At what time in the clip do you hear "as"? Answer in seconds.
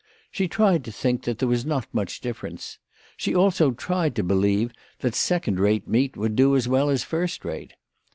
6.55-6.67, 6.89-7.03